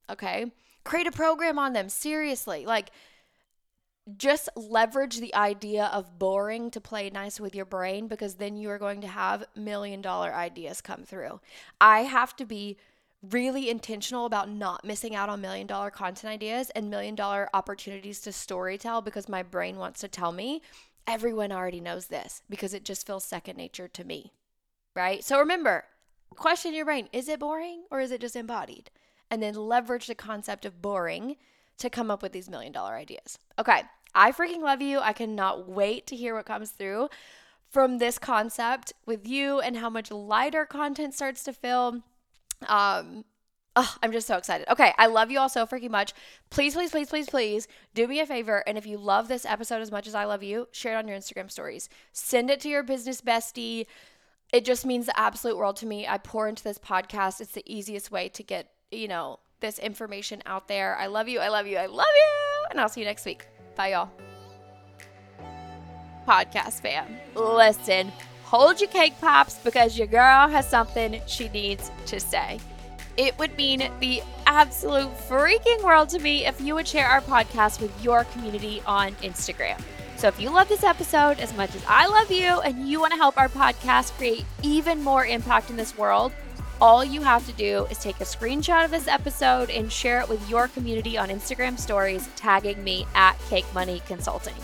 Okay? 0.10 0.50
Create 0.86 1.08
a 1.08 1.12
program 1.12 1.60
on 1.60 1.74
them. 1.74 1.90
Seriously. 1.90 2.66
Like, 2.66 2.92
just 4.18 4.50
leverage 4.56 5.20
the 5.20 5.34
idea 5.36 5.86
of 5.86 6.18
boring 6.18 6.72
to 6.72 6.82
play 6.82 7.10
nice 7.10 7.40
with 7.40 7.56
your 7.56 7.66
brain 7.66 8.08
because 8.08 8.36
then 8.36 8.56
you 8.56 8.70
are 8.70 8.78
going 8.78 9.02
to 9.02 9.08
have 9.08 9.46
million 9.56 10.02
dollar 10.02 10.34
ideas 10.34 10.82
come 10.82 11.04
through. 11.04 11.40
I 11.80 12.02
have 12.02 12.36
to 12.38 12.46
be 12.46 12.78
really 13.22 13.70
intentional 13.70 14.26
about 14.26 14.50
not 14.50 14.86
missing 14.86 15.16
out 15.16 15.30
on 15.30 15.42
million 15.42 15.68
dollar 15.68 15.92
content 15.92 16.32
ideas 16.32 16.70
and 16.72 16.90
million 16.90 17.16
dollar 17.16 17.50
opportunities 17.54 18.22
to 18.22 18.30
storytell 18.30 19.04
because 19.04 19.28
my 19.28 19.44
brain 19.44 19.78
wants 19.78 20.00
to 20.02 20.08
tell 20.08 20.32
me 20.32 20.62
everyone 21.06 21.52
already 21.52 21.82
knows 21.82 22.08
this 22.08 22.44
because 22.50 22.74
it 22.74 22.86
just 22.86 23.06
feels 23.06 23.26
second 23.26 23.58
nature 23.58 23.88
to 23.88 24.04
me. 24.04 24.32
Right? 24.96 25.24
So 25.24 25.40
remember, 25.40 25.86
question 26.36 26.74
your 26.74 26.86
brain, 26.86 27.10
is 27.12 27.28
it 27.28 27.40
boring 27.40 27.84
or 27.92 28.00
is 28.00 28.12
it 28.12 28.22
just 28.22 28.36
embodied? 28.36 28.90
And 29.30 29.44
then 29.44 29.54
leverage 29.54 30.08
the 30.08 30.16
concept 30.16 30.66
of 30.66 30.82
boring 30.82 31.36
to 31.80 31.90
come 31.90 32.12
up 32.12 32.22
with 32.22 32.32
these 32.32 32.50
million 32.50 32.72
dollar 32.72 32.94
ideas. 32.94 33.40
Okay. 33.58 33.84
I 34.14 34.32
freaking 34.32 34.62
love 34.62 34.82
you. 34.82 35.00
I 35.00 35.14
cannot 35.14 35.70
wait 35.70 36.08
to 36.08 36.16
hear 36.16 36.36
what 36.36 36.46
comes 36.46 36.72
through 36.72 37.10
from 37.70 38.00
this 38.00 38.18
concept 38.18 38.94
with 39.06 39.28
you 39.28 39.60
and 39.60 39.78
how 39.78 39.90
much 39.90 40.12
lighter 40.12 40.66
content 40.66 41.14
starts 41.14 41.44
to 41.44 41.54
feel. 41.54 42.02
Um, 42.68 43.26
Oh, 43.76 43.96
I'm 44.02 44.12
just 44.12 44.28
so 44.28 44.36
excited. 44.36 44.68
Okay, 44.70 44.94
I 44.98 45.06
love 45.06 45.32
you 45.32 45.40
all 45.40 45.48
so 45.48 45.66
freaking 45.66 45.92
much. 45.92 46.14
Please, 46.50 46.74
please, 46.74 46.92
please, 46.92 47.08
please, 47.08 47.30
please 47.30 47.68
do 47.94 48.08
me 48.08 48.20
a 48.20 48.26
favor. 48.26 48.64
And 48.68 48.78
if 48.78 48.86
you 48.86 48.98
love 48.98 49.28
this 49.28 49.46
episode 49.46 49.82
as 49.82 49.92
much 49.92 50.08
as 50.08 50.16
I 50.16 50.26
love 50.26 50.44
you, 50.44 50.68
share 50.72 50.96
it 50.96 50.98
on 50.98 51.08
your 51.08 51.18
Instagram 51.18 51.50
stories. 51.50 51.88
Send 52.12 52.50
it 52.50 52.60
to 52.62 52.70
your 52.70 52.84
business 52.84 53.22
bestie. 53.22 53.86
It 54.52 54.66
just 54.66 54.86
means 54.86 55.06
the 55.06 55.18
absolute 55.18 55.58
world 55.58 55.78
to 55.78 55.86
me. 55.86 56.08
I 56.08 56.18
pour 56.18 56.48
into 56.48 56.64
this 56.64 56.80
podcast. 56.80 57.40
It's 57.40 57.54
the 57.54 57.64
easiest 57.66 58.12
way 58.12 58.28
to 58.30 58.44
get, 58.44 58.72
you 58.92 59.08
know, 59.08 59.40
this 59.60 59.78
information 59.80 60.42
out 60.46 60.68
there. 60.68 60.98
I 60.98 61.06
love 61.06 61.30
you. 61.30 61.40
I 61.40 61.50
love 61.50 61.68
you. 61.68 61.78
I 61.78 61.86
love 61.86 62.08
you. 62.14 62.66
And 62.72 62.82
I'll 62.82 62.90
see 62.90 63.02
you 63.02 63.06
next 63.06 63.26
week. 63.26 63.59
Y'all. 63.88 64.10
Podcast 66.28 66.82
fam, 66.82 67.18
listen, 67.34 68.12
hold 68.44 68.80
your 68.82 68.90
cake 68.90 69.14
pops 69.22 69.58
because 69.60 69.98
your 69.98 70.08
girl 70.08 70.48
has 70.48 70.70
something 70.70 71.22
she 71.26 71.50
needs 71.50 71.92
to 72.06 72.20
say. 72.20 72.60
It 73.18 73.38
would 73.40 73.56
mean 73.58 73.90
the 74.00 74.22
absolute 74.46 75.10
freaking 75.28 75.84
world 75.84 76.10
to 76.10 76.20
me 76.20 76.46
if 76.46 76.60
you 76.62 76.76
would 76.76 76.88
share 76.88 77.08
our 77.08 77.22
podcast 77.22 77.82
with 77.82 78.04
your 78.04 78.26
community 78.26 78.82
on 78.86 79.14
Instagram. 79.16 79.82
So 80.18 80.28
if 80.28 80.40
you 80.40 80.50
love 80.50 80.68
this 80.68 80.84
episode 80.84 81.40
as 81.40 81.56
much 81.56 81.74
as 81.76 81.84
I 81.88 82.08
love 82.08 82.30
you 82.30 82.60
and 82.60 82.88
you 82.88 83.00
want 83.00 83.14
to 83.14 83.18
help 83.18 83.38
our 83.38 83.48
podcast 83.48 84.12
create 84.18 84.46
even 84.62 85.02
more 85.02 85.26
impact 85.26 85.70
in 85.70 85.78
this 85.78 85.98
world, 85.98 86.34
all 86.82 87.04
you 87.04 87.22
have 87.22 87.46
to 87.46 87.54
do 87.54 87.86
is 87.90 87.98
take 87.98 88.20
a 88.22 88.26
screenshot 88.26 88.86
of 88.86 88.92
this 88.92 89.08
episode 89.08 89.70
and 89.70 89.92
share 89.92 90.22
it 90.22 90.30
with 90.30 90.50
your 90.50 90.68
community 90.70 91.18
on 91.18 91.30
Instagram 91.30 91.78
stories, 91.78 92.30
tagging 92.36 92.84
me 92.84 93.06
at 93.16 93.38
Cake 93.50 93.66
Money 93.74 94.02
Consulting. 94.08 94.56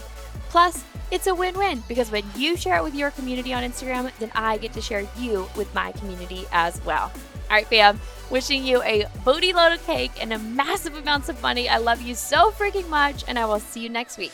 Plus, 0.50 0.84
it's 1.12 1.28
a 1.28 1.36
win 1.36 1.58
win 1.58 1.84
because 1.88 2.12
when 2.12 2.24
you 2.36 2.56
share 2.56 2.78
it 2.78 2.84
with 2.84 2.96
your 2.96 3.12
community 3.12 3.54
on 3.54 3.64
Instagram, 3.64 4.12
then 4.20 4.32
I 4.34 4.58
get 4.58 4.74
to 4.74 4.82
share 4.82 5.06
you 5.18 5.48
with 5.56 5.74
my 5.76 5.92
community 5.94 6.46
as 6.52 6.84
well. 6.86 7.12
All 7.50 7.58
right, 7.58 7.68
fam, 7.68 8.00
wishing 8.32 8.66
you 8.66 8.82
a 8.84 9.06
booty 9.24 9.54
load 9.54 9.74
of 9.74 9.86
cake 9.86 10.12
and 10.20 10.34
a 10.34 10.40
massive 10.40 10.96
amounts 10.96 11.30
of 11.30 11.42
money. 11.42 11.70
I 11.70 11.78
love 11.78 12.02
you 12.02 12.16
so 12.16 12.52
freaking 12.52 12.88
much, 12.90 13.24
and 13.28 13.38
I 13.38 13.46
will 13.46 13.60
see 13.60 13.82
you 13.82 13.90
next 13.90 14.18
week. 14.18 14.32